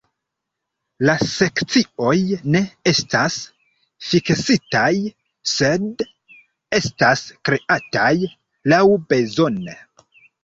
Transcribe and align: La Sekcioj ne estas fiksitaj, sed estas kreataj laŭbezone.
La 1.07 1.13
Sekcioj 1.31 2.13
ne 2.55 2.61
estas 2.91 3.35
fiksitaj, 4.05 4.87
sed 5.51 6.01
estas 6.79 7.23
kreataj 7.51 8.11
laŭbezone. 8.73 9.77